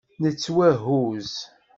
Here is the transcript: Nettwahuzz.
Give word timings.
Nettwahuzz. 0.21 1.35